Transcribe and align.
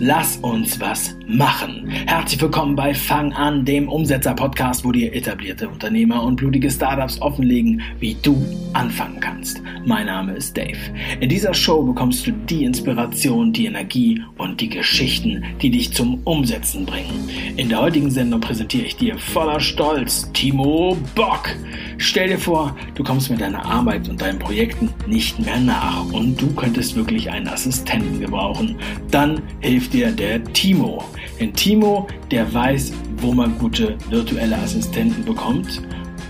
lass 0.00 0.38
uns 0.38 0.80
was 0.80 1.14
machen. 1.26 1.88
Herzlich 2.06 2.40
willkommen 2.40 2.74
bei 2.74 2.94
Fang 2.94 3.32
an, 3.34 3.64
dem 3.64 3.88
Umsetzer-Podcast, 3.88 4.84
wo 4.84 4.92
dir 4.92 5.14
etablierte 5.14 5.68
Unternehmer 5.68 6.22
und 6.22 6.36
blutige 6.36 6.70
Startups 6.70 7.20
offenlegen, 7.20 7.82
wie 8.00 8.16
du 8.22 8.42
anfangen 8.72 9.20
kannst. 9.20 9.62
Mein 9.84 10.06
Name 10.06 10.32
ist 10.32 10.56
Dave. 10.56 10.78
In 11.20 11.28
dieser 11.28 11.52
Show 11.52 11.82
bekommst 11.82 12.26
du 12.26 12.32
die 12.32 12.64
Inspiration, 12.64 13.52
die 13.52 13.66
Energie 13.66 14.22
und 14.38 14.60
die 14.60 14.70
Geschichten, 14.70 15.44
die 15.60 15.70
dich 15.70 15.92
zum 15.92 16.20
Umsetzen 16.24 16.86
bringen. 16.86 17.28
In 17.56 17.68
der 17.68 17.80
heutigen 17.80 18.10
Sendung 18.10 18.40
präsentiere 18.40 18.86
ich 18.86 18.96
dir 18.96 19.18
voller 19.18 19.60
Stolz 19.60 20.30
Timo 20.32 20.96
Bock. 21.14 21.50
Stell 21.98 22.28
dir 22.28 22.38
vor, 22.38 22.74
du 22.94 23.04
kommst 23.04 23.30
mit 23.30 23.40
deiner 23.40 23.64
Arbeit 23.64 24.08
und 24.08 24.20
deinen 24.20 24.38
Projekten 24.38 24.88
nicht 25.06 25.38
mehr 25.38 25.60
nach 25.60 26.10
und 26.12 26.40
du 26.40 26.52
könntest 26.54 26.96
wirklich 26.96 27.30
einen 27.30 27.48
Assistenten 27.48 28.20
gebrauchen. 28.20 28.76
Dann 29.10 29.42
hilft 29.60 29.89
dir 29.92 30.12
der 30.12 30.42
Timo. 30.52 31.04
Denn 31.38 31.52
Timo, 31.52 32.06
der 32.30 32.52
weiß, 32.52 32.92
wo 33.18 33.32
man 33.32 33.58
gute 33.58 33.96
virtuelle 34.08 34.56
Assistenten 34.56 35.24
bekommt 35.24 35.82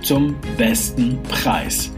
zum 0.02 0.34
besten 0.56 1.18
Preis. 1.24 1.92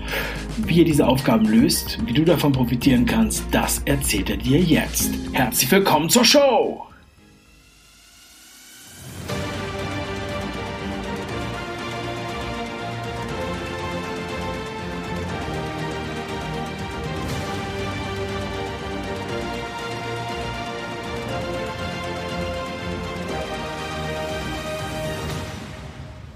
Wie 0.59 0.80
er 0.80 0.84
diese 0.84 1.06
Aufgaben 1.06 1.47
löst, 1.47 1.98
wie 2.05 2.12
du 2.12 2.25
davon 2.25 2.53
profitieren 2.53 3.06
kannst, 3.06 3.45
das 3.51 3.80
erzählt 3.84 4.30
er 4.30 4.37
dir 4.37 4.61
jetzt. 4.61 5.12
Herzlich 5.33 5.70
willkommen 5.70 6.11
zur 6.11 6.25
Show! 6.25 6.92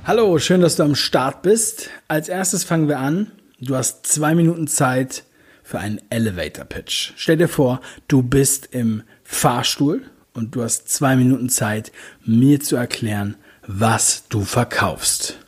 Hallo, 0.07 0.39
schön, 0.39 0.61
dass 0.61 0.77
du 0.77 0.85
am 0.85 0.95
Start 0.95 1.43
bist. 1.43 1.91
Als 2.07 2.29
erstes 2.29 2.63
fangen 2.63 2.87
wir 2.87 3.01
an. 3.01 3.33
Du 3.59 3.75
hast 3.75 4.07
zwei 4.07 4.37
Minuten 4.37 4.69
Zeit 4.69 5.25
für 5.65 5.81
einen 5.81 6.01
Elevator 6.11 6.65
Pitch. 6.65 7.13
Stell 7.17 7.39
dir 7.39 7.49
vor, 7.49 7.81
du 8.07 8.23
bist 8.23 8.69
im 8.71 9.03
Fahrstuhl 9.25 10.03
und 10.33 10.55
du 10.55 10.63
hast 10.63 10.91
zwei 10.91 11.17
Minuten 11.17 11.49
Zeit, 11.49 11.91
mir 12.25 12.61
zu 12.61 12.77
erklären, 12.77 13.35
was 13.67 14.29
du 14.29 14.43
verkaufst. 14.43 15.39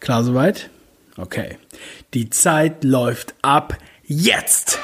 Klar 0.00 0.24
soweit? 0.24 0.70
Okay. 1.18 1.58
Die 2.14 2.30
Zeit 2.30 2.84
läuft 2.84 3.34
ab 3.42 3.76
jetzt. 4.02 4.78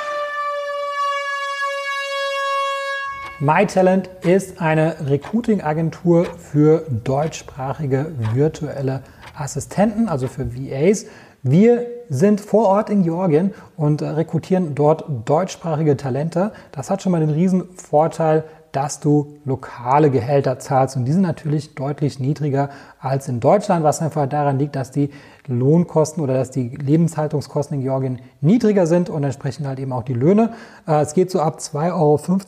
MyTalent 3.40 4.10
ist 4.20 4.60
eine 4.60 5.08
Recruiting-Agentur 5.08 6.26
für 6.38 6.86
deutschsprachige 7.02 8.12
virtuelle 8.34 9.02
Assistenten, 9.34 10.08
also 10.08 10.28
für 10.28 10.54
VAs. 10.54 11.06
Wir 11.42 11.86
sind 12.08 12.40
vor 12.40 12.68
Ort 12.68 12.90
in 12.90 13.02
Georgien 13.02 13.52
und 13.76 14.02
äh, 14.02 14.06
rekrutieren 14.06 14.74
dort 14.74 15.04
deutschsprachige 15.24 15.96
Talente. 15.96 16.52
Das 16.70 16.90
hat 16.90 17.02
schon 17.02 17.12
mal 17.12 17.20
den 17.20 17.30
riesen 17.30 17.64
Vorteil, 17.74 18.44
dass 18.70 19.00
du 19.00 19.38
lokale 19.44 20.10
Gehälter 20.10 20.58
zahlst 20.58 20.96
und 20.96 21.04
die 21.04 21.12
sind 21.12 21.22
natürlich 21.22 21.74
deutlich 21.74 22.18
niedriger 22.18 22.70
als 23.02 23.28
in 23.28 23.40
Deutschland, 23.40 23.82
was 23.82 24.00
einfach 24.00 24.28
daran 24.28 24.58
liegt, 24.60 24.76
dass 24.76 24.92
die 24.92 25.10
Lohnkosten 25.48 26.22
oder 26.22 26.34
dass 26.34 26.50
die 26.50 26.68
Lebenshaltungskosten 26.68 27.78
in 27.78 27.82
Georgien 27.82 28.20
niedriger 28.40 28.86
sind 28.86 29.10
und 29.10 29.24
entsprechend 29.24 29.66
halt 29.66 29.80
eben 29.80 29.92
auch 29.92 30.04
die 30.04 30.14
Löhne. 30.14 30.52
Äh, 30.86 31.00
es 31.00 31.12
geht 31.12 31.30
so 31.30 31.40
ab 31.40 31.58
2,50 31.58 31.94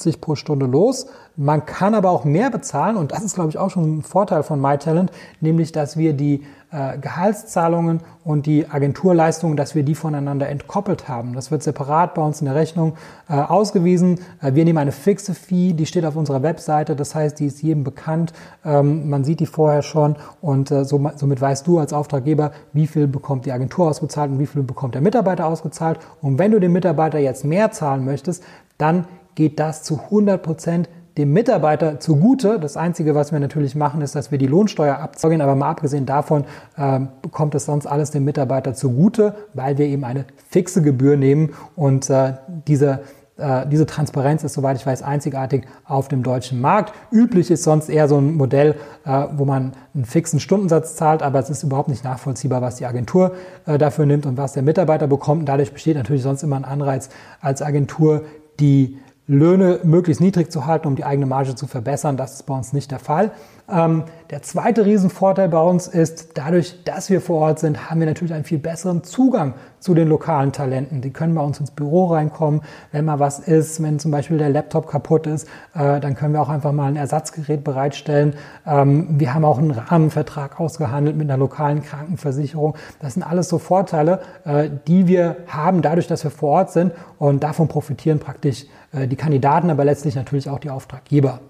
Euro 0.06 0.18
pro 0.20 0.34
Stunde 0.36 0.66
los. 0.66 1.06
Man 1.36 1.66
kann 1.66 1.96
aber 1.96 2.10
auch 2.10 2.24
mehr 2.24 2.50
bezahlen 2.50 2.96
und 2.96 3.10
das 3.10 3.24
ist, 3.24 3.34
glaube 3.34 3.50
ich, 3.50 3.58
auch 3.58 3.70
schon 3.70 3.98
ein 3.98 4.02
Vorteil 4.02 4.44
von 4.44 4.60
MyTalent, 4.60 5.10
nämlich, 5.40 5.72
dass 5.72 5.96
wir 5.96 6.12
die 6.12 6.44
äh, 6.70 6.98
Gehaltszahlungen 6.98 8.00
und 8.24 8.46
die 8.46 8.68
Agenturleistungen, 8.70 9.56
dass 9.56 9.74
wir 9.74 9.82
die 9.82 9.96
voneinander 9.96 10.48
entkoppelt 10.48 11.08
haben. 11.08 11.34
Das 11.34 11.50
wird 11.50 11.64
separat 11.64 12.14
bei 12.14 12.22
uns 12.22 12.40
in 12.40 12.46
der 12.46 12.54
Rechnung 12.54 12.94
äh, 13.28 13.34
ausgewiesen. 13.34 14.20
Wir 14.40 14.64
nehmen 14.64 14.78
eine 14.78 14.92
fixe 14.92 15.34
Fee, 15.34 15.72
die 15.72 15.86
steht 15.86 16.04
auf 16.04 16.14
unserer 16.14 16.42
Webseite, 16.42 16.94
das 16.94 17.14
heißt, 17.14 17.40
die 17.40 17.46
ist 17.46 17.62
jedem 17.62 17.82
bekannt. 17.82 18.32
Ähm, 18.64 19.08
man 19.10 19.24
sieht 19.24 19.40
die 19.40 19.46
vorher 19.46 19.82
schon 19.82 20.16
und 20.44 20.70
äh, 20.70 20.84
so, 20.84 21.00
somit 21.16 21.40
weißt 21.40 21.66
du 21.66 21.78
als 21.78 21.94
Auftraggeber, 21.94 22.52
wie 22.74 22.86
viel 22.86 23.06
bekommt 23.06 23.46
die 23.46 23.52
Agentur 23.52 23.88
ausbezahlt 23.88 24.30
und 24.30 24.38
wie 24.38 24.46
viel 24.46 24.62
bekommt 24.62 24.94
der 24.94 25.00
Mitarbeiter 25.00 25.46
ausgezahlt. 25.46 25.98
Und 26.20 26.38
wenn 26.38 26.50
du 26.50 26.60
dem 26.60 26.72
Mitarbeiter 26.72 27.18
jetzt 27.18 27.46
mehr 27.46 27.70
zahlen 27.70 28.04
möchtest, 28.04 28.44
dann 28.76 29.06
geht 29.34 29.58
das 29.58 29.82
zu 29.84 29.98
100 29.98 30.42
Prozent 30.42 30.90
dem 31.16 31.32
Mitarbeiter 31.32 31.98
zugute. 31.98 32.60
Das 32.60 32.76
Einzige, 32.76 33.14
was 33.14 33.32
wir 33.32 33.40
natürlich 33.40 33.74
machen, 33.74 34.02
ist, 34.02 34.16
dass 34.16 34.32
wir 34.32 34.36
die 34.36 34.46
Lohnsteuer 34.46 34.98
abzeugen. 34.98 35.40
Aber 35.40 35.54
mal 35.54 35.70
abgesehen 35.70 36.04
davon 36.04 36.44
äh, 36.76 37.00
kommt 37.30 37.54
es 37.54 37.64
sonst 37.64 37.86
alles 37.86 38.10
dem 38.10 38.24
Mitarbeiter 38.24 38.74
zugute, 38.74 39.34
weil 39.54 39.78
wir 39.78 39.86
eben 39.86 40.04
eine 40.04 40.26
fixe 40.50 40.82
Gebühr 40.82 41.16
nehmen. 41.16 41.54
Und 41.74 42.10
äh, 42.10 42.34
diese, 42.66 43.00
äh, 43.36 43.66
diese 43.66 43.86
Transparenz 43.86 44.44
ist, 44.44 44.54
soweit 44.54 44.76
ich 44.76 44.86
weiß, 44.86 45.02
einzigartig 45.02 45.64
auf 45.84 46.08
dem 46.08 46.22
deutschen 46.22 46.60
Markt. 46.60 46.94
Üblich 47.10 47.50
ist 47.50 47.64
sonst 47.64 47.88
eher 47.88 48.08
so 48.08 48.18
ein 48.18 48.36
Modell, 48.36 48.76
äh, 49.04 49.26
wo 49.36 49.44
man 49.44 49.72
einen 49.94 50.04
fixen 50.04 50.38
Stundensatz 50.38 50.94
zahlt, 50.94 51.22
aber 51.22 51.40
es 51.40 51.50
ist 51.50 51.62
überhaupt 51.62 51.88
nicht 51.88 52.04
nachvollziehbar, 52.04 52.62
was 52.62 52.76
die 52.76 52.86
Agentur 52.86 53.34
äh, 53.66 53.76
dafür 53.76 54.06
nimmt 54.06 54.26
und 54.26 54.36
was 54.36 54.52
der 54.52 54.62
Mitarbeiter 54.62 55.06
bekommt. 55.06 55.40
Und 55.40 55.46
dadurch 55.46 55.72
besteht 55.72 55.96
natürlich 55.96 56.22
sonst 56.22 56.42
immer 56.42 56.56
ein 56.56 56.64
Anreiz 56.64 57.08
als 57.40 57.60
Agentur, 57.60 58.22
die 58.60 58.98
Löhne 59.26 59.80
möglichst 59.84 60.20
niedrig 60.20 60.52
zu 60.52 60.66
halten, 60.66 60.86
um 60.86 60.96
die 60.96 61.04
eigene 61.04 61.26
Marge 61.26 61.54
zu 61.54 61.66
verbessern. 61.66 62.16
Das 62.16 62.34
ist 62.34 62.42
bei 62.44 62.54
uns 62.54 62.72
nicht 62.72 62.90
der 62.90 62.98
Fall. 62.98 63.32
Ähm, 63.66 64.04
der 64.30 64.42
zweite 64.42 64.84
Riesenvorteil 64.84 65.48
bei 65.48 65.60
uns 65.60 65.86
ist, 65.86 66.30
dadurch, 66.34 66.84
dass 66.84 67.08
wir 67.08 67.20
vor 67.20 67.40
Ort 67.40 67.60
sind, 67.60 67.88
haben 67.88 68.00
wir 68.00 68.06
natürlich 68.06 68.34
einen 68.34 68.44
viel 68.44 68.58
besseren 68.58 69.04
Zugang 69.04 69.54
zu 69.80 69.94
den 69.94 70.08
lokalen 70.08 70.52
Talenten. 70.52 71.00
Die 71.00 71.10
können 71.10 71.34
bei 71.34 71.40
uns 71.40 71.60
ins 71.60 71.70
Büro 71.70 72.06
reinkommen. 72.06 72.60
Wenn 72.92 73.06
mal 73.06 73.20
was 73.20 73.38
ist, 73.38 73.82
wenn 73.82 73.98
zum 73.98 74.10
Beispiel 74.10 74.36
der 74.36 74.50
Laptop 74.50 74.86
kaputt 74.86 75.26
ist, 75.26 75.48
äh, 75.74 75.98
dann 76.00 76.14
können 76.14 76.34
wir 76.34 76.42
auch 76.42 76.50
einfach 76.50 76.72
mal 76.72 76.88
ein 76.88 76.96
Ersatzgerät 76.96 77.64
bereitstellen. 77.64 78.34
Ähm, 78.66 79.18
wir 79.18 79.32
haben 79.32 79.44
auch 79.46 79.58
einen 79.58 79.70
Rahmenvertrag 79.70 80.60
ausgehandelt 80.60 81.16
mit 81.16 81.30
einer 81.30 81.38
lokalen 81.38 81.82
Krankenversicherung. 81.82 82.76
Das 83.00 83.14
sind 83.14 83.22
alles 83.22 83.48
so 83.48 83.58
Vorteile, 83.58 84.20
äh, 84.44 84.68
die 84.86 85.06
wir 85.06 85.36
haben 85.46 85.80
dadurch, 85.80 86.06
dass 86.06 86.22
wir 86.22 86.30
vor 86.30 86.50
Ort 86.50 86.72
sind 86.72 86.92
und 87.18 87.42
davon 87.42 87.68
profitieren 87.68 88.18
praktisch 88.18 88.66
äh, 88.92 89.06
die 89.06 89.16
Kandidaten, 89.16 89.70
aber 89.70 89.84
letztlich 89.84 90.16
natürlich 90.16 90.50
auch 90.50 90.58
die 90.58 90.70
Auftraggeber. 90.70 91.40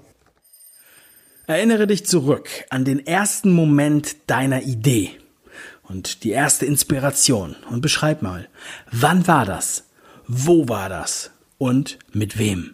Erinnere 1.47 1.87
dich 1.87 2.07
zurück 2.07 2.49
an 2.71 2.87
den 2.87 3.07
ersten 3.07 3.53
Moment 3.53 4.17
deiner 4.31 4.63
Idee 4.63 5.11
und 5.87 6.25
die 6.25 6.31
erste 6.31 6.65
Inspiration 6.65 7.55
und 7.71 7.83
beschreib 7.83 8.23
mal, 8.23 8.49
wann 8.91 9.29
war 9.29 9.45
das, 9.45 9.85
wo 10.27 10.71
war 10.71 10.89
das 10.89 11.33
und 11.59 11.99
mit 12.15 12.39
wem? 12.39 12.73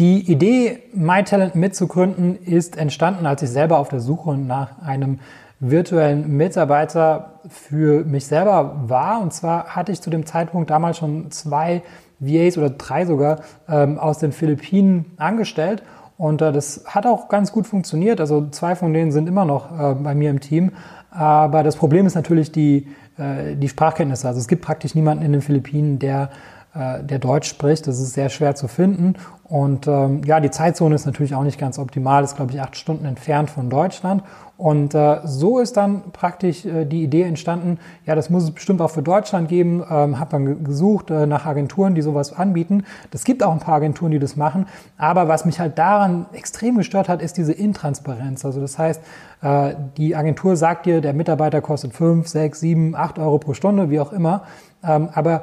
Die 0.00 0.28
Idee, 0.28 0.82
MyTalent 0.92 1.54
mitzugründen, 1.54 2.36
ist 2.42 2.76
entstanden, 2.76 3.26
als 3.26 3.42
ich 3.42 3.50
selber 3.50 3.78
auf 3.78 3.90
der 3.90 4.00
Suche 4.00 4.36
nach 4.36 4.82
einem 4.82 5.20
virtuellen 5.60 6.36
Mitarbeiter 6.36 7.40
für 7.48 8.04
mich 8.04 8.26
selber 8.26 8.86
war. 8.88 9.20
Und 9.20 9.32
zwar 9.32 9.76
hatte 9.76 9.92
ich 9.92 10.00
zu 10.00 10.10
dem 10.10 10.26
Zeitpunkt 10.26 10.70
damals 10.70 10.96
schon 10.96 11.30
zwei 11.30 11.82
VAs 12.18 12.58
oder 12.58 12.70
drei 12.70 13.06
sogar 13.06 13.42
ähm, 13.68 13.98
aus 13.98 14.18
den 14.18 14.32
Philippinen 14.32 15.12
angestellt. 15.16 15.84
Und 16.20 16.42
äh, 16.42 16.52
das 16.52 16.84
hat 16.84 17.06
auch 17.06 17.28
ganz 17.28 17.50
gut 17.50 17.66
funktioniert. 17.66 18.20
Also 18.20 18.46
zwei 18.50 18.76
von 18.76 18.92
denen 18.92 19.10
sind 19.10 19.26
immer 19.26 19.46
noch 19.46 19.72
äh, 19.72 19.94
bei 19.94 20.14
mir 20.14 20.28
im 20.28 20.40
Team. 20.40 20.72
Aber 21.10 21.62
das 21.62 21.76
Problem 21.76 22.04
ist 22.04 22.14
natürlich 22.14 22.52
die, 22.52 22.88
äh, 23.16 23.56
die 23.56 23.70
Sprachkenntnisse. 23.70 24.28
Also 24.28 24.38
es 24.38 24.46
gibt 24.46 24.60
praktisch 24.60 24.94
niemanden 24.94 25.24
in 25.24 25.32
den 25.32 25.40
Philippinen, 25.40 25.98
der 25.98 26.28
der 26.72 27.18
Deutsch 27.18 27.48
spricht. 27.48 27.88
Das 27.88 27.98
ist 27.98 28.12
sehr 28.12 28.28
schwer 28.28 28.54
zu 28.54 28.68
finden. 28.68 29.14
Und 29.42 29.88
ähm, 29.88 30.22
ja, 30.24 30.38
die 30.38 30.52
Zeitzone 30.52 30.94
ist 30.94 31.06
natürlich 31.06 31.34
auch 31.34 31.42
nicht 31.42 31.58
ganz 31.58 31.80
optimal. 31.80 32.22
Ist, 32.22 32.36
glaube 32.36 32.52
ich, 32.52 32.60
acht 32.60 32.76
Stunden 32.76 33.04
entfernt 33.04 33.50
von 33.50 33.68
Deutschland. 33.68 34.22
Und 34.56 34.94
äh, 34.94 35.20
so 35.24 35.58
ist 35.58 35.76
dann 35.76 36.12
praktisch 36.12 36.66
äh, 36.66 36.84
die 36.84 37.02
Idee 37.02 37.22
entstanden, 37.22 37.78
ja, 38.04 38.14
das 38.14 38.28
muss 38.28 38.44
es 38.44 38.50
bestimmt 38.50 38.82
auch 38.82 38.90
für 38.90 39.02
Deutschland 39.02 39.48
geben. 39.48 39.82
Ähm, 39.90 40.20
habe 40.20 40.30
dann 40.30 40.62
gesucht 40.62 41.10
äh, 41.10 41.26
nach 41.26 41.46
Agenturen, 41.46 41.94
die 41.94 42.02
sowas 42.02 42.32
anbieten. 42.32 42.84
Das 43.10 43.24
gibt 43.24 43.42
auch 43.42 43.52
ein 43.52 43.58
paar 43.58 43.76
Agenturen, 43.76 44.12
die 44.12 44.18
das 44.18 44.36
machen. 44.36 44.66
Aber 44.98 45.28
was 45.28 45.46
mich 45.46 45.58
halt 45.58 45.78
daran 45.78 46.26
extrem 46.34 46.76
gestört 46.76 47.08
hat, 47.08 47.22
ist 47.22 47.38
diese 47.38 47.52
Intransparenz. 47.52 48.44
Also 48.44 48.60
das 48.60 48.78
heißt, 48.78 49.02
äh, 49.42 49.74
die 49.96 50.14
Agentur 50.14 50.54
sagt 50.56 50.86
dir, 50.86 51.00
der 51.00 51.14
Mitarbeiter 51.14 51.60
kostet 51.62 51.94
fünf, 51.94 52.28
sechs, 52.28 52.60
sieben, 52.60 52.94
acht 52.94 53.18
Euro 53.18 53.38
pro 53.38 53.54
Stunde, 53.54 53.88
wie 53.88 53.98
auch 53.98 54.12
immer. 54.12 54.42
Ähm, 54.84 55.08
aber 55.12 55.42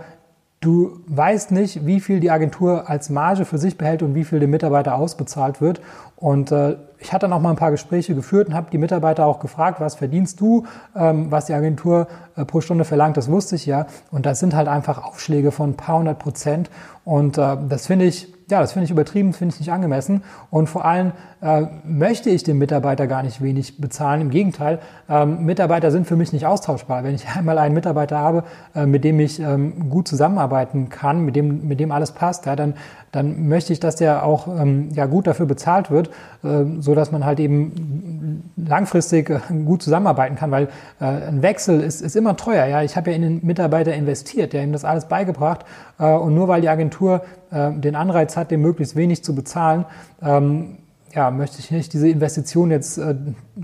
Du 0.60 1.02
weißt 1.08 1.52
nicht, 1.52 1.86
wie 1.86 2.00
viel 2.00 2.20
die 2.20 2.32
Agentur 2.32 2.90
als 2.90 3.12
Marge 3.12 3.46
für 3.46 3.60
sich 3.60 3.78
behält 3.78 4.02
und 4.02 4.16
wie 4.16 4.24
viel 4.24 4.40
dem 4.40 4.50
Mitarbeiter 4.50 4.96
ausbezahlt 4.96 5.62
wird. 5.62 5.82
Und 6.18 6.52
äh, 6.52 6.78
ich 7.00 7.14
hatte 7.14 7.28
noch 7.28 7.40
mal 7.40 7.52
ein 7.52 7.56
paar 7.58 7.70
Gespräche 7.70 8.16
geführt 8.16 8.48
und 8.48 8.56
habe 8.56 8.72
die 8.72 8.80
Mitarbeiter 8.80 9.28
auch 9.28 9.40
gefragt, 9.40 9.80
was 9.80 9.94
verdienst 9.96 10.42
du, 10.42 10.66
ähm, 10.96 11.30
was 11.30 11.46
die 11.46 11.54
Agentur 11.54 12.08
äh, 12.36 12.44
pro 12.44 12.60
Stunde 12.60 12.86
verlangt, 12.86 13.18
das 13.18 13.30
wusste 13.30 13.56
ich 13.56 13.68
ja. 13.68 13.86
Und 14.12 14.26
das 14.26 14.40
sind 14.40 14.56
halt 14.56 14.68
einfach 14.68 15.04
Aufschläge 15.04 15.52
von 15.52 15.72
ein 15.72 15.78
paar 15.78 16.00
hundert 16.00 16.18
Prozent. 16.18 16.72
Und 17.06 17.38
äh, 17.38 17.56
das 17.70 17.86
finde 17.86 18.06
ich 18.06 18.34
ja, 18.50 18.62
das 18.62 18.72
finde 18.72 18.86
ich 18.86 18.92
übertrieben, 18.92 19.34
finde 19.34 19.54
ich 19.54 19.60
nicht 19.60 19.72
angemessen. 19.72 20.24
Und 20.50 20.68
vor 20.68 20.86
allem 20.86 21.12
äh, 21.42 21.64
möchte 21.84 22.30
ich 22.30 22.44
dem 22.44 22.58
Mitarbeiter 22.58 23.06
gar 23.06 23.22
nicht 23.22 23.42
wenig 23.42 23.82
bezahlen. 23.82 24.22
Im 24.22 24.30
Gegenteil, 24.30 24.80
ähm, 25.10 25.44
Mitarbeiter 25.44 25.92
sind 25.92 26.08
für 26.08 26.16
mich 26.16 26.32
nicht 26.32 26.46
austauschbar. 26.46 27.04
Wenn 27.04 27.16
ich 27.16 27.28
einmal 27.36 27.58
einen 27.58 27.74
Mitarbeiter 27.74 28.18
habe, 28.18 28.46
äh, 28.74 28.86
mit 28.86 29.04
dem 29.04 29.20
ich 29.20 29.42
ähm, 29.42 29.90
gut 29.90 30.08
zusammenarbeiten 30.08 30.88
kann, 30.88 31.26
mit 31.26 31.36
dem, 31.36 31.68
mit 31.68 31.82
dem 31.82 31.92
alles 31.92 32.14
passt, 32.14 32.46
ja, 32.46 32.56
dann, 32.56 32.76
dann 33.12 33.50
möchte 33.50 33.74
ich, 33.74 33.82
dass 33.82 33.98
der 33.98 34.24
auch 34.24 34.48
ähm, 34.48 34.92
ja, 34.94 35.08
gut 35.08 35.28
dafür 35.28 35.46
bezahlt 35.46 35.92
wird, 35.92 36.07
äh, 36.44 36.64
so 36.80 36.96
dass 36.96 37.12
man 37.12 37.26
halt 37.26 37.40
eben 37.40 38.52
langfristig 38.56 39.30
äh, 39.30 39.40
gut 39.66 39.82
zusammenarbeiten 39.82 40.36
kann, 40.36 40.52
weil 40.52 40.70
äh, 41.00 41.06
ein 41.06 41.42
Wechsel 41.42 41.82
ist, 41.82 42.02
ist 42.02 42.16
immer 42.16 42.36
teuer. 42.36 42.66
Ja, 42.66 42.84
ich 42.84 42.96
habe 42.96 43.12
ja 43.12 43.16
in 43.16 43.22
den 43.22 43.46
Mitarbeiter 43.46 43.94
investiert, 43.94 44.54
der 44.54 44.64
ihm 44.64 44.72
das 44.72 44.86
alles 44.86 45.06
beigebracht 45.06 45.66
äh, 46.00 46.12
und 46.12 46.36
nur 46.36 46.48
weil 46.48 46.62
die 46.62 46.70
Agentur 46.70 47.22
den 47.50 47.96
Anreiz 47.96 48.36
hat, 48.36 48.52
dem 48.52 48.62
möglichst 48.62 48.98
wenig 48.98 49.24
zu 49.24 49.34
bezahlen, 49.34 49.86
ähm, 50.22 50.80
ja, 51.14 51.32
möchte 51.32 51.60
ich 51.60 51.72
nicht 51.72 51.94
diese 51.94 52.10
Investition 52.10 52.72
jetzt, 52.72 52.98
äh, 52.98 53.16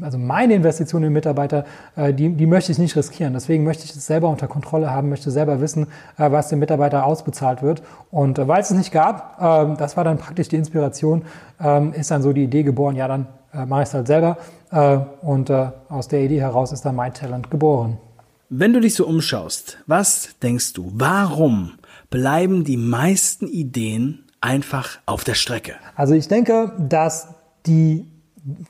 also 0.02 0.18
meine 0.18 0.54
Investition 0.54 1.04
in 1.04 1.14
Mitarbeiter, 1.14 1.66
äh, 1.96 2.14
die, 2.14 2.30
die 2.30 2.46
möchte 2.46 2.72
ich 2.72 2.78
nicht 2.78 2.96
riskieren. 2.96 3.34
Deswegen 3.34 3.64
möchte 3.64 3.86
ich 3.86 3.96
es 3.96 4.06
selber 4.06 4.30
unter 4.30 4.48
Kontrolle 4.48 4.92
haben, 4.92 5.10
möchte 5.10 5.32
selber 5.32 5.62
wissen, 5.62 5.88
äh, 6.18 6.32
was 6.32 6.50
dem 6.50 6.60
Mitarbeiter 6.60 7.06
ausbezahlt 7.06 7.62
wird. 7.62 7.84
Und 8.12 8.38
weil 8.38 8.62
es 8.62 8.72
es 8.72 8.78
nicht 8.78 8.92
gab, 8.92 9.38
ähm, 9.42 9.78
das 9.78 9.98
war 9.98 10.04
dann 10.04 10.18
praktisch 10.18 10.48
die 10.48 10.56
Inspiration, 10.56 11.24
ähm, 11.60 11.94
ist 11.94 12.12
dann 12.12 12.22
so 12.22 12.34
die 12.34 12.44
Idee 12.44 12.64
geboren, 12.64 12.96
ja, 12.96 13.08
dann 13.08 13.28
mache 13.68 13.84
ich 13.84 13.90
es 13.90 13.94
halt 13.94 14.08
selber. 14.08 14.38
Und 15.22 15.52
aus 15.52 16.08
der 16.08 16.22
Idee 16.22 16.42
heraus 16.42 16.72
ist 16.72 16.84
dann 16.86 16.96
mein 16.96 17.14
Talent 17.14 17.52
geboren. 17.52 18.00
Wenn 18.50 18.74
du 18.74 18.80
dich 18.80 18.96
so 18.96 19.06
umschaust, 19.06 19.78
was 19.86 20.30
denkst 20.42 20.74
du, 20.74 20.92
warum 20.92 21.74
bleiben 22.10 22.64
die 22.64 22.78
meisten 22.78 23.48
Ideen 23.48 24.23
einfach 24.44 25.00
auf 25.06 25.24
der 25.24 25.36
Strecke? 25.36 25.74
Also 25.96 26.14
ich 26.14 26.28
denke, 26.28 26.74
dass 26.78 27.30
die 27.66 28.08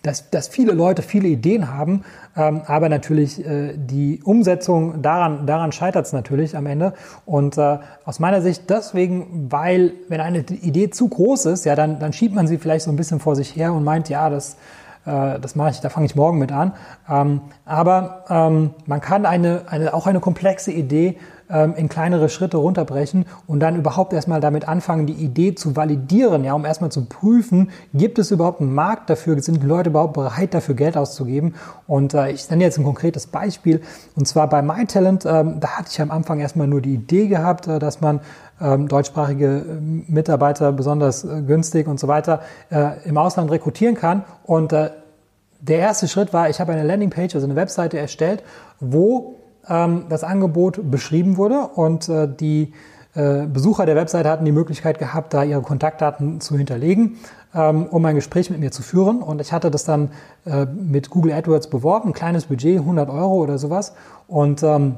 dass, 0.03 0.29
dass 0.29 0.47
viele 0.49 0.71
Leute 0.73 1.01
viele 1.01 1.27
Ideen 1.27 1.73
haben, 1.73 2.03
ähm, 2.37 2.61
aber 2.67 2.89
natürlich 2.89 3.43
äh, 3.43 3.73
die 3.75 4.21
Umsetzung, 4.23 5.01
daran, 5.01 5.47
daran 5.47 5.71
scheitert 5.71 6.05
es 6.05 6.13
natürlich 6.13 6.55
am 6.55 6.67
Ende. 6.67 6.93
Und 7.25 7.57
äh, 7.57 7.79
aus 8.05 8.19
meiner 8.19 8.43
Sicht 8.43 8.69
deswegen, 8.69 9.51
weil 9.51 9.93
wenn 10.09 10.21
eine 10.21 10.41
Idee 10.41 10.91
zu 10.91 11.07
groß 11.07 11.47
ist, 11.47 11.65
ja, 11.65 11.75
dann, 11.75 11.97
dann 11.97 12.13
schiebt 12.13 12.35
man 12.35 12.45
sie 12.45 12.59
vielleicht 12.59 12.85
so 12.85 12.91
ein 12.91 12.97
bisschen 12.97 13.19
vor 13.19 13.35
sich 13.35 13.55
her 13.55 13.73
und 13.73 13.83
meint, 13.83 14.09
ja, 14.09 14.29
das, 14.29 14.57
äh, 15.05 15.39
das 15.39 15.55
mache 15.55 15.71
ich, 15.71 15.79
da 15.79 15.89
fange 15.89 16.05
ich 16.05 16.15
morgen 16.15 16.37
mit 16.37 16.51
an. 16.51 16.73
Ähm, 17.09 17.41
aber 17.65 18.25
ähm, 18.29 18.75
man 18.85 19.01
kann 19.01 19.25
eine, 19.25 19.63
eine, 19.67 19.95
auch 19.95 20.05
eine 20.05 20.19
komplexe 20.19 20.71
Idee 20.71 21.17
ähm, 21.53 21.75
in 21.75 21.87
kleinere 21.87 22.27
Schritte 22.27 22.57
runterbrechen 22.57 23.25
und 23.47 23.59
dann 23.59 23.77
überhaupt 23.77 24.11
erstmal 24.11 24.41
damit 24.41 24.67
anfangen, 24.67 25.05
die 25.05 25.13
Idee 25.13 25.55
zu 25.55 25.75
validieren, 25.75 26.43
ja, 26.43 26.53
um 26.53 26.65
erstmal 26.65 26.91
zu 26.91 27.05
prüfen, 27.05 27.69
gibt 27.93 28.19
es 28.19 28.31
überhaupt 28.31 28.59
einen 28.59 28.73
Markt 28.73 29.09
dafür, 29.09 29.39
sind 29.41 29.61
die 29.61 29.67
Leute 29.67 29.91
überhaupt 29.91 30.13
bereit 30.13 30.53
dafür 30.53 30.75
Geld 30.75 30.97
auszugeben? 30.97 31.55
Und 31.87 32.13
äh, 32.13 32.31
ich 32.31 32.49
nenne 32.49 32.63
jetzt 32.63 32.77
ein 32.77 32.83
konkretes 32.83 33.27
Beispiel. 33.27 33.81
Und 34.15 34.27
zwar 34.27 34.49
bei 34.49 34.61
MyTalent, 34.61 35.25
ähm, 35.25 35.59
da 35.59 35.77
hatte 35.77 35.89
ich 35.91 36.01
am 36.01 36.11
Anfang 36.11 36.39
erstmal 36.39 36.67
nur 36.67 36.81
die 36.81 36.95
Idee 36.95 37.27
gehabt, 37.27 37.67
äh, 37.67 37.79
dass 37.79 38.01
man 38.01 38.19
ähm, 38.61 38.87
deutschsprachige 38.87 39.45
äh, 39.45 40.11
Mitarbeiter 40.11 40.71
besonders 40.71 41.23
äh, 41.23 41.41
günstig 41.41 41.87
und 41.87 41.99
so 41.99 42.07
weiter 42.07 42.41
äh, 42.71 43.07
im 43.07 43.17
Ausland 43.17 43.51
rekrutieren 43.51 43.95
kann. 43.95 44.23
Und 44.45 44.71
der 44.71 45.79
erste 45.79 46.07
Schritt 46.07 46.33
war, 46.33 46.49
ich 46.49 46.59
habe 46.59 46.73
eine 46.73 46.83
Landingpage, 46.83 47.35
also 47.35 47.47
eine 47.47 47.55
Webseite 47.55 47.97
erstellt, 47.97 48.43
wo 48.79 49.35
ähm, 49.69 50.05
das 50.09 50.23
Angebot 50.23 50.89
beschrieben 50.89 51.37
wurde 51.37 51.67
und 51.75 52.09
äh, 52.09 52.27
die 52.27 52.73
äh, 53.15 53.45
Besucher 53.45 53.85
der 53.85 53.95
Webseite 53.95 54.29
hatten 54.29 54.45
die 54.45 54.51
Möglichkeit 54.51 54.97
gehabt, 54.97 55.33
da 55.33 55.43
ihre 55.43 55.61
Kontaktdaten 55.61 56.41
zu 56.41 56.57
hinterlegen, 56.57 57.17
ähm, 57.53 57.85
um 57.85 58.03
ein 58.05 58.15
Gespräch 58.15 58.49
mit 58.49 58.59
mir 58.59 58.71
zu 58.71 58.81
führen. 58.81 59.21
Und 59.21 59.39
ich 59.39 59.53
hatte 59.53 59.69
das 59.69 59.83
dann 59.83 60.09
äh, 60.45 60.65
mit 60.65 61.09
Google 61.09 61.33
AdWords 61.33 61.67
beworben, 61.67 62.09
ein 62.09 62.13
kleines 62.13 62.45
Budget, 62.45 62.79
100 62.79 63.09
Euro 63.09 63.35
oder 63.35 63.57
sowas. 63.59 63.93
Und 64.27 64.63
ähm, 64.63 64.95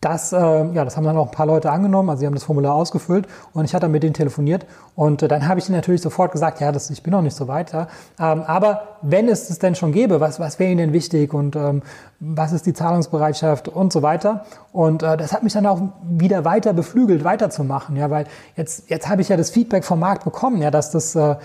das, 0.00 0.32
äh, 0.32 0.38
ja, 0.38 0.84
das 0.84 0.96
haben 0.96 1.04
dann 1.04 1.18
auch 1.18 1.26
ein 1.26 1.32
paar 1.32 1.44
Leute 1.44 1.70
angenommen, 1.70 2.08
also 2.08 2.20
sie 2.20 2.26
haben 2.26 2.32
das 2.32 2.44
Formular 2.44 2.74
ausgefüllt 2.74 3.26
und 3.52 3.66
ich 3.66 3.74
hatte 3.74 3.82
dann 3.82 3.92
mit 3.92 4.02
denen 4.02 4.14
telefoniert 4.14 4.64
und 4.96 5.22
äh, 5.22 5.28
dann 5.28 5.46
habe 5.46 5.60
ich 5.60 5.68
ihnen 5.68 5.76
natürlich 5.76 6.00
sofort 6.00 6.32
gesagt, 6.32 6.58
ja, 6.60 6.72
das, 6.72 6.88
ich 6.88 7.02
bin 7.02 7.10
noch 7.10 7.20
nicht 7.20 7.36
so 7.36 7.48
weit, 7.48 7.72
ja. 7.72 7.86
Ähm, 8.18 8.42
aber 8.42 8.96
wenn 9.02 9.28
es 9.28 9.50
es 9.50 9.58
denn 9.58 9.74
schon 9.74 9.92
gäbe, 9.92 10.18
was, 10.18 10.40
was 10.40 10.58
wäre 10.58 10.70
ihnen 10.70 10.78
denn 10.78 10.92
wichtig 10.94 11.34
und 11.34 11.54
ähm, 11.54 11.82
was 12.18 12.52
ist 12.52 12.64
die 12.64 12.72
Zahlungsbereitschaft 12.72 13.68
und 13.68 13.92
so 13.92 14.00
weiter 14.00 14.46
und 14.72 15.02
äh, 15.02 15.18
das 15.18 15.34
hat 15.34 15.42
mich 15.42 15.52
dann 15.52 15.66
auch 15.66 15.82
wieder 16.02 16.46
weiter 16.46 16.72
beflügelt, 16.72 17.22
weiterzumachen, 17.22 17.94
ja, 17.96 18.08
weil 18.08 18.24
jetzt, 18.56 18.88
jetzt 18.88 19.06
habe 19.06 19.20
ich 19.20 19.28
ja 19.28 19.36
das 19.36 19.50
Feedback 19.50 19.84
vom 19.84 20.00
Markt 20.00 20.24
bekommen, 20.24 20.62
ja, 20.62 20.70
dass 20.70 20.90
das 20.90 21.14
äh, 21.14 21.36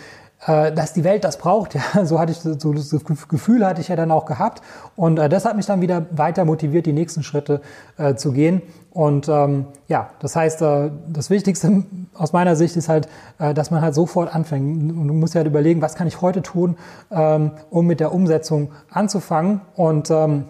dass 0.45 0.93
die 0.93 1.03
Welt 1.03 1.23
das 1.23 1.37
braucht. 1.37 1.73
Ja, 1.73 1.81
so 2.05 2.19
hatte 2.19 2.31
ich 2.31 2.39
so 2.39 2.73
das 2.73 2.91
Gefühl 3.27 3.65
hatte 3.65 3.81
ich 3.81 3.87
ja 3.87 3.95
dann 3.95 4.11
auch 4.11 4.25
gehabt 4.25 4.61
und 4.95 5.17
äh, 5.17 5.29
das 5.29 5.45
hat 5.45 5.55
mich 5.55 5.65
dann 5.65 5.81
wieder 5.81 6.05
weiter 6.11 6.45
motiviert, 6.45 6.85
die 6.85 6.93
nächsten 6.93 7.23
Schritte 7.23 7.61
äh, 7.97 8.15
zu 8.15 8.31
gehen. 8.31 8.61
Und 8.91 9.27
ähm, 9.27 9.65
ja, 9.87 10.09
das 10.19 10.35
heißt, 10.35 10.61
äh, 10.61 10.89
das 11.09 11.29
Wichtigste 11.29 11.83
aus 12.13 12.31
meiner 12.31 12.55
Sicht 12.55 12.77
ist 12.77 12.87
halt, 12.87 13.09
äh, 13.39 13.53
dass 13.53 13.71
man 13.71 13.81
halt 13.81 13.93
sofort 13.93 14.33
anfängt. 14.33 14.89
Du 14.89 15.13
musst 15.13 15.33
ja 15.33 15.39
halt 15.39 15.47
überlegen, 15.47 15.81
was 15.81 15.95
kann 15.95 16.07
ich 16.07 16.21
heute 16.21 16.41
tun, 16.41 16.77
ähm, 17.11 17.51
um 17.69 17.87
mit 17.87 17.99
der 17.99 18.13
Umsetzung 18.13 18.71
anzufangen 18.89 19.61
und 19.75 20.09
ähm, 20.11 20.45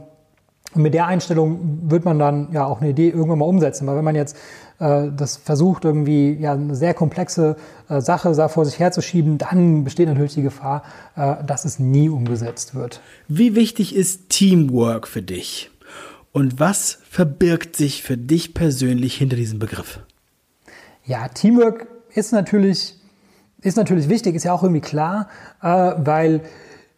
und 0.75 0.81
mit 0.81 0.94
der 0.94 1.07
Einstellung 1.07 1.89
wird 1.89 2.04
man 2.04 2.19
dann 2.19 2.50
ja 2.51 2.66
auch 2.66 2.81
eine 2.81 2.89
Idee 2.89 3.10
irgendwann 3.10 3.39
mal 3.39 3.45
umsetzen. 3.45 3.88
Weil 3.88 3.95
wenn 3.95 4.04
man 4.04 4.16
jetzt 4.16 4.36
äh, 4.80 5.07
das 5.16 5.38
versucht, 5.38 5.86
irgendwie 5.86 6.33
ja, 6.33 6.54
eine 6.54 6.75
sehr 6.75 6.94
komplexe 6.94 7.56
äh, 7.88 8.01
Sache 8.01 8.33
da 8.33 8.50
vor 8.50 8.66
sich 8.66 8.77
herzuschieben, 8.77 9.38
dann 9.38 9.86
besteht 9.86 10.10
natürlich 10.10 10.33
die 10.33 10.42
Gefahr, 10.42 10.83
äh, 11.16 11.36
dass 11.45 11.63
es 11.63 11.80
nie 11.80 12.10
umgesetzt 12.10 12.75
wird. 12.75 13.00
Wie 13.30 13.56
wichtig 13.56 13.95
ist 13.95 14.30
Teamwork 14.30 15.07
für 15.07 15.22
dich? 15.22 15.72
Und 16.33 16.60
was 16.60 17.00
verbirgt 17.10 17.78
sich 17.78 18.04
für 18.04 18.18
dich 18.18 18.54
persönlich 18.54 19.16
hinter 19.16 19.38
diesem 19.38 19.60
Begriff? 19.60 20.01
Ja, 21.06 21.30
Teamwork 21.30 21.88
ist 22.13 22.33
natürlich, 22.33 22.95
ist 23.62 23.78
natürlich 23.78 24.10
wichtig, 24.10 24.36
ist 24.36 24.44
ja 24.44 24.51
auch 24.51 24.63
irgendwie 24.63 24.81
klar, 24.81 25.30
äh, 25.62 25.68
weil, 25.68 26.42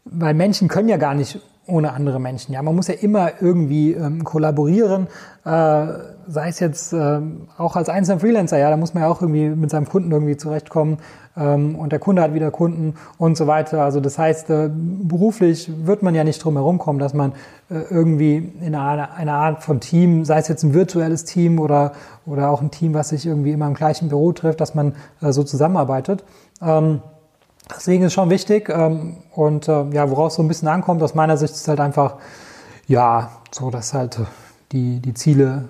weil 0.06 0.34
Menschen 0.34 0.68
können 0.68 0.90
ja 0.90 0.98
gar 0.98 1.14
nicht 1.14 1.40
ohne 1.68 1.94
andere 1.94 2.20
Menschen. 2.20 2.54
Ja, 2.54 2.62
man 2.62 2.76
muss 2.76 2.88
ja 2.88 2.96
immer 2.96 3.42
irgendwie 3.42 3.94
ähm, 3.94 4.24
kollaborieren, 4.24 5.08
äh, 5.46 5.88
sei 6.28 6.50
es 6.50 6.60
jetzt 6.60 6.94
äh, 6.94 7.20
auch 7.58 7.76
als 7.76 7.90
einzelner 7.90 8.20
Freelancer. 8.20 8.58
Ja, 8.58 8.70
da 8.70 8.78
muss 8.78 8.94
man 8.94 9.04
ja 9.04 9.10
auch 9.10 9.22
irgendwie 9.22 9.50
mit 9.50 9.70
seinem 9.70 9.88
Kunden 9.88 10.12
irgendwie 10.12 10.38
zurechtkommen 10.38 10.98
ähm, 11.36 11.76
und 11.76 11.92
der 11.92 12.00
Kunde 12.00 12.22
hat 12.22 12.34
wieder 12.34 12.52
Kunden 12.52 12.96
und 13.18 13.38
so 13.38 13.48
weiter. 13.48 13.82
Also 13.84 14.00
das 14.00 14.18
heißt, 14.18 14.50
äh, 14.50 14.70
beruflich 14.74 15.72
wird 15.86 16.04
man 16.04 16.16
ja 16.16 16.24
nicht 16.24 16.44
drum 16.44 16.56
herum 16.56 16.80
kommen, 16.80 17.00
dass 17.00 17.14
man 17.14 17.34
äh, 17.70 17.82
irgendwie 17.90 18.54
in 18.62 18.76
einer, 18.76 19.14
einer 19.14 19.34
Art 19.34 19.64
von 19.64 19.80
Team, 19.80 20.26
sei 20.26 20.40
es 20.40 20.48
jetzt 20.48 20.64
ein 20.64 20.74
virtuelles 20.74 21.26
Team 21.26 21.60
oder 21.60 21.92
oder 22.26 22.50
auch 22.50 22.62
ein 22.62 22.72
Team, 22.72 22.94
was 22.94 23.10
sich 23.10 23.26
irgendwie 23.26 23.52
immer 23.52 23.68
im 23.68 23.74
gleichen 23.74 24.10
Büro 24.10 24.32
trifft, 24.34 24.62
dass 24.62 24.76
man 24.76 24.94
äh, 25.22 25.32
so 25.32 25.44
zusammenarbeitet. 25.44 26.24
Ähm, 26.62 27.02
Deswegen 27.76 28.04
ist 28.04 28.08
es 28.08 28.14
schon 28.14 28.30
wichtig 28.30 28.70
ähm, 28.70 29.18
und 29.34 29.68
äh, 29.68 29.90
ja, 29.92 30.10
worauf 30.10 30.32
so 30.32 30.42
ein 30.42 30.48
bisschen 30.48 30.68
ankommt, 30.68 31.02
aus 31.04 31.16
meiner 31.16 31.38
Sicht 31.38 31.54
ist 31.54 31.68
halt 31.68 31.80
einfach, 31.80 32.16
ja, 32.88 33.32
so, 33.52 33.70
dass 33.70 33.94
halt 33.94 34.20
die, 34.72 35.00
die 35.00 35.14
Ziele 35.14 35.66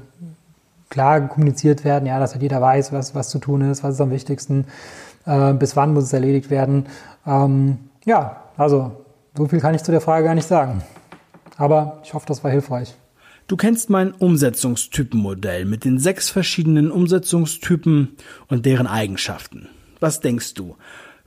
klar 0.90 1.28
kommuniziert 1.28 1.84
werden, 1.84 2.06
ja, 2.06 2.20
dass 2.20 2.34
halt 2.34 2.44
jeder 2.44 2.62
weiß, 2.62 2.94
was, 2.94 3.16
was 3.16 3.30
zu 3.30 3.40
tun 3.40 3.62
ist, 3.62 3.84
was 3.84 3.96
ist 3.96 4.02
am 4.02 4.12
wichtigsten, 4.12 4.66
äh, 5.26 5.54
bis 5.54 5.76
wann 5.76 5.94
muss 5.94 6.06
es 6.06 6.14
erledigt 6.14 6.50
werden. 6.50 6.86
Ähm, 7.26 7.80
ja, 8.06 8.44
also 8.58 8.92
so 9.36 9.48
viel 9.48 9.60
kann 9.60 9.76
ich 9.76 9.84
zu 9.84 9.92
der 9.92 10.02
Frage 10.02 10.26
gar 10.26 10.36
nicht 10.36 10.48
sagen. 10.48 10.82
Aber 11.58 12.00
ich 12.04 12.14
hoffe, 12.14 12.26
das 12.28 12.44
war 12.44 12.52
hilfreich. 12.52 12.96
Du 13.48 13.56
kennst 13.56 13.90
mein 13.90 14.12
Umsetzungstypenmodell 14.12 15.66
mit 15.66 15.86
den 15.86 16.00
sechs 16.00 16.30
verschiedenen 16.30 16.92
Umsetzungstypen 16.92 18.18
und 18.48 18.66
deren 18.66 18.88
Eigenschaften. 18.88 19.70
Was 20.00 20.20
denkst 20.20 20.54
du? 20.54 20.76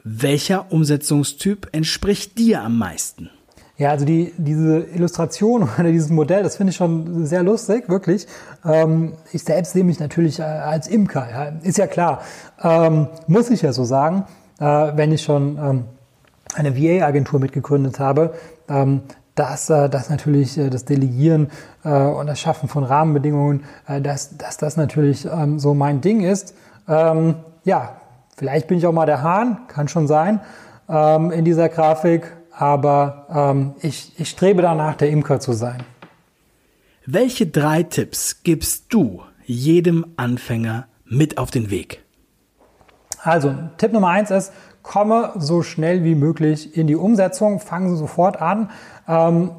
Welcher 0.05 0.73
Umsetzungstyp 0.73 1.69
entspricht 1.73 2.39
dir 2.39 2.63
am 2.63 2.79
meisten? 2.79 3.31
Ja, 3.77 3.91
also 3.91 4.05
die, 4.05 4.33
diese 4.37 4.81
Illustration 4.95 5.63
oder 5.79 5.91
dieses 5.91 6.11
Modell, 6.11 6.43
das 6.43 6.57
finde 6.57 6.71
ich 6.71 6.77
schon 6.77 7.25
sehr 7.25 7.43
lustig, 7.43 7.89
wirklich. 7.89 8.27
Ähm, 8.65 9.15
ich 9.33 9.43
selbst 9.43 9.73
sehe 9.73 9.85
mich 9.85 9.99
natürlich 9.99 10.39
äh, 10.39 10.43
als 10.43 10.87
Imker, 10.87 11.27
ja, 11.31 11.45
ist 11.63 11.79
ja 11.79 11.87
klar. 11.87 12.21
Ähm, 12.63 13.09
muss 13.27 13.49
ich 13.51 13.63
ja 13.63 13.73
so 13.73 13.85
sagen, 13.85 14.25
äh, 14.59 14.65
wenn 14.65 15.13
ich 15.13 15.23
schon 15.23 15.59
ähm, 15.59 15.85
eine 16.55 16.77
VA-Agentur 16.77 17.41
mitgegründet 17.41 17.99
habe, 17.99 18.35
ähm, 18.69 19.01
dass, 19.35 19.71
äh, 19.71 19.89
dass 19.89 20.11
natürlich 20.11 20.59
äh, 20.59 20.69
das 20.69 20.85
Delegieren 20.85 21.49
und 21.83 22.27
das 22.27 22.39
Schaffen 22.39 22.69
von 22.69 22.85
Rahmenbedingungen, 22.85 23.65
dass, 24.03 24.37
dass 24.37 24.59
das 24.59 24.77
natürlich 24.77 25.25
ähm, 25.25 25.59
so 25.59 25.73
mein 25.73 26.03
Ding 26.03 26.21
ist. 26.21 26.55
Ähm, 26.87 27.37
ja, 27.65 28.00
Vielleicht 28.37 28.69
bin 28.69 28.79
ich 28.79 28.87
auch 28.87 28.93
mal 28.93 29.07
der 29.07 29.23
Hahn, 29.23 29.67
kann 29.69 29.89
schon 29.89 30.07
sein. 30.07 30.41
ähm, 30.91 31.31
in 31.31 31.45
dieser 31.45 31.69
Grafik, 31.69 32.37
aber 32.53 33.27
ähm, 33.33 33.75
ich, 33.81 34.13
ich 34.19 34.29
strebe 34.29 34.63
danach, 34.63 34.97
der 34.97 35.11
Imker 35.11 35.41
zu 35.41 35.53
sein. 35.53 35.83
Welche 37.07 37.47
drei 37.47 37.83
Tipps 37.83 38.43
gibst 38.43 38.93
du 38.93 39.23
jedem 39.45 40.07
Anfänger 40.17 40.87
mit 41.05 41.39
auf 41.39 41.51
den 41.51 41.71
Weg? 41.71 42.05
Also, 43.23 43.55
Tipp 43.79 43.93
Nummer 43.93 44.09
eins 44.09 44.31
ist, 44.31 44.53
komme 44.83 45.33
so 45.37 45.63
schnell 45.63 46.05
wie 46.05 46.15
möglich 46.15 46.77
in 46.77 46.87
die 46.87 46.97
Umsetzung, 46.97 47.61
fangen 47.61 47.91
Sie 47.91 47.97
sofort 47.97 48.41
an. 48.41 48.71
Ähm, 49.07 49.51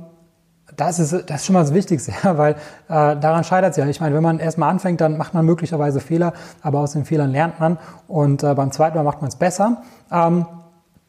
das 0.77 0.99
ist, 0.99 1.11
das 1.29 1.41
ist 1.41 1.45
schon 1.45 1.53
mal 1.53 1.61
das 1.61 1.73
Wichtigste, 1.73 2.13
ja, 2.23 2.37
weil 2.37 2.53
äh, 2.53 2.55
daran 2.87 3.43
scheitert 3.43 3.71
es 3.71 3.77
ja. 3.77 3.85
Ich 3.87 4.01
meine, 4.01 4.15
wenn 4.15 4.23
man 4.23 4.39
erstmal 4.39 4.69
anfängt, 4.69 5.01
dann 5.01 5.17
macht 5.17 5.33
man 5.33 5.45
möglicherweise 5.45 5.99
Fehler, 5.99 6.33
aber 6.61 6.79
aus 6.79 6.93
den 6.93 7.05
Fehlern 7.05 7.31
lernt 7.31 7.59
man 7.59 7.77
und 8.07 8.43
äh, 8.43 8.53
beim 8.53 8.71
zweiten 8.71 8.97
Mal 8.97 9.03
macht 9.03 9.21
man 9.21 9.29
es 9.29 9.35
besser. 9.35 9.81
Ähm, 10.11 10.45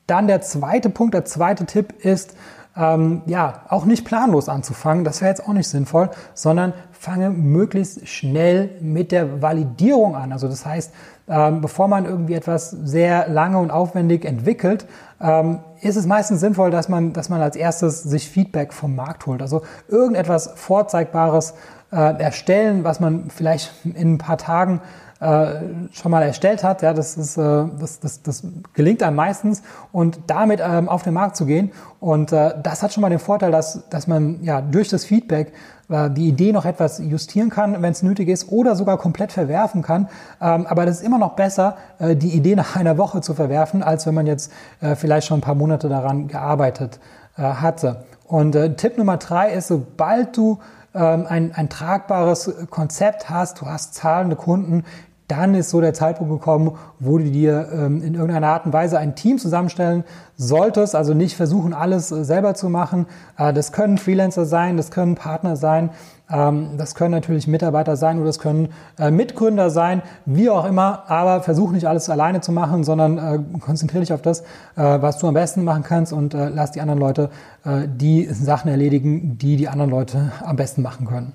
dann 0.06 0.26
der 0.26 0.40
zweite 0.40 0.90
Punkt, 0.90 1.14
der 1.14 1.24
zweite 1.24 1.64
Tipp 1.64 2.04
ist, 2.04 2.36
ähm, 2.76 3.22
ja, 3.26 3.62
auch 3.68 3.84
nicht 3.84 4.04
planlos 4.04 4.48
anzufangen, 4.48 5.04
das 5.04 5.20
wäre 5.20 5.30
jetzt 5.30 5.46
auch 5.46 5.52
nicht 5.52 5.68
sinnvoll, 5.68 6.10
sondern 6.34 6.72
fange 6.92 7.30
möglichst 7.30 8.08
schnell 8.08 8.70
mit 8.80 9.12
der 9.12 9.42
Validierung 9.42 10.16
an. 10.16 10.32
Also 10.32 10.48
das 10.48 10.64
heißt, 10.64 10.92
ähm, 11.28 11.60
bevor 11.60 11.88
man 11.88 12.04
irgendwie 12.04 12.34
etwas 12.34 12.70
sehr 12.70 13.28
lange 13.28 13.58
und 13.58 13.70
aufwendig 13.70 14.24
entwickelt, 14.24 14.86
ähm, 15.20 15.60
ist 15.80 15.96
es 15.96 16.06
meistens 16.06 16.40
sinnvoll, 16.40 16.70
dass 16.70 16.88
man, 16.88 17.12
dass 17.12 17.28
man 17.28 17.40
als 17.40 17.56
erstes 17.56 18.02
sich 18.02 18.28
Feedback 18.28 18.72
vom 18.72 18.96
Markt 18.96 19.26
holt. 19.26 19.42
Also 19.42 19.62
irgendetwas 19.88 20.52
Vorzeigbares 20.54 21.54
erstellen, 21.96 22.84
was 22.84 23.00
man 23.00 23.28
vielleicht 23.28 23.72
in 23.84 24.14
ein 24.14 24.18
paar 24.18 24.38
Tagen 24.38 24.80
äh, 25.22 25.60
schon 25.92 26.10
mal 26.10 26.22
erstellt 26.22 26.64
hat. 26.64 26.82
Ja, 26.82 26.92
das, 26.92 27.16
ist, 27.16 27.36
äh, 27.36 27.64
das, 27.78 28.00
das, 28.00 28.22
das 28.22 28.42
gelingt 28.74 29.04
einem 29.04 29.16
meistens 29.16 29.62
und 29.92 30.18
damit 30.26 30.60
ähm, 30.60 30.88
auf 30.88 31.04
den 31.04 31.14
Markt 31.14 31.36
zu 31.36 31.46
gehen. 31.46 31.70
Und 32.00 32.32
äh, 32.32 32.54
das 32.60 32.82
hat 32.82 32.92
schon 32.92 33.02
mal 33.02 33.08
den 33.08 33.20
Vorteil, 33.20 33.52
dass, 33.52 33.88
dass 33.88 34.08
man 34.08 34.42
ja 34.42 34.60
durch 34.60 34.88
das 34.88 35.04
Feedback 35.04 35.52
äh, 35.88 36.10
die 36.10 36.26
Idee 36.26 36.50
noch 36.50 36.64
etwas 36.64 36.98
justieren 36.98 37.50
kann, 37.50 37.80
wenn 37.82 37.92
es 37.92 38.02
nötig 38.02 38.28
ist, 38.28 38.50
oder 38.50 38.74
sogar 38.74 38.98
komplett 38.98 39.30
verwerfen 39.30 39.82
kann. 39.82 40.08
Ähm, 40.40 40.66
aber 40.66 40.86
das 40.86 40.96
ist 40.96 41.06
immer 41.06 41.18
noch 41.18 41.36
besser, 41.36 41.76
äh, 42.00 42.16
die 42.16 42.34
Idee 42.34 42.56
nach 42.56 42.74
einer 42.74 42.98
Woche 42.98 43.20
zu 43.20 43.34
verwerfen, 43.34 43.84
als 43.84 44.06
wenn 44.06 44.14
man 44.14 44.26
jetzt 44.26 44.50
äh, 44.80 44.96
vielleicht 44.96 45.28
schon 45.28 45.38
ein 45.38 45.42
paar 45.42 45.54
Monate 45.54 45.88
daran 45.88 46.26
gearbeitet 46.26 46.98
äh, 47.36 47.42
hatte. 47.42 48.04
Und 48.26 48.56
äh, 48.56 48.74
Tipp 48.74 48.98
Nummer 48.98 49.18
drei 49.18 49.52
ist, 49.52 49.68
sobald 49.68 50.36
du 50.36 50.58
ein, 50.94 51.54
ein 51.54 51.68
tragbares 51.68 52.52
Konzept 52.70 53.30
hast, 53.30 53.60
du 53.60 53.66
hast 53.66 53.94
zahlende 53.94 54.36
Kunden, 54.36 54.84
dann 55.32 55.54
ist 55.54 55.70
so 55.70 55.80
der 55.80 55.94
Zeitpunkt 55.94 56.30
gekommen, 56.30 56.72
wo 57.00 57.16
du 57.16 57.24
dir 57.24 57.66
ähm, 57.72 58.02
in 58.02 58.14
irgendeiner 58.14 58.48
Art 58.48 58.66
und 58.66 58.74
Weise 58.74 58.98
ein 58.98 59.14
Team 59.14 59.38
zusammenstellen 59.38 60.04
solltest. 60.36 60.94
Also 60.94 61.14
nicht 61.14 61.36
versuchen, 61.36 61.72
alles 61.72 62.12
äh, 62.12 62.22
selber 62.22 62.54
zu 62.54 62.68
machen. 62.68 63.06
Äh, 63.38 63.54
das 63.54 63.72
können 63.72 63.96
Freelancer 63.96 64.44
sein, 64.44 64.76
das 64.76 64.90
können 64.90 65.14
Partner 65.14 65.56
sein, 65.56 65.88
ähm, 66.30 66.72
das 66.76 66.94
können 66.94 67.12
natürlich 67.12 67.46
Mitarbeiter 67.46 67.96
sein 67.96 68.18
oder 68.18 68.26
das 68.26 68.38
können 68.40 68.68
äh, 68.98 69.10
Mitgründer 69.10 69.70
sein, 69.70 70.02
wie 70.26 70.50
auch 70.50 70.66
immer. 70.66 71.04
Aber 71.08 71.42
versuch 71.42 71.72
nicht 71.72 71.88
alles 71.88 72.10
alleine 72.10 72.42
zu 72.42 72.52
machen, 72.52 72.84
sondern 72.84 73.16
äh, 73.16 73.58
konzentriere 73.58 74.02
dich 74.02 74.12
auf 74.12 74.20
das, 74.20 74.40
äh, 74.40 74.44
was 74.76 75.16
du 75.16 75.28
am 75.28 75.34
besten 75.34 75.64
machen 75.64 75.82
kannst 75.82 76.12
und 76.12 76.34
äh, 76.34 76.50
lass 76.50 76.72
die 76.72 76.82
anderen 76.82 77.00
Leute 77.00 77.30
die 77.64 78.24
Sachen 78.24 78.68
erledigen, 78.68 79.38
die 79.38 79.54
die 79.54 79.68
anderen 79.68 79.88
Leute 79.88 80.32
am 80.44 80.56
besten 80.56 80.82
machen 80.82 81.06
können. 81.06 81.32